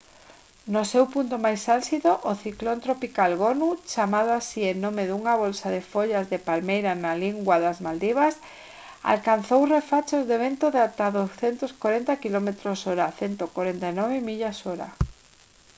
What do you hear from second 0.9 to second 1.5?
seu punto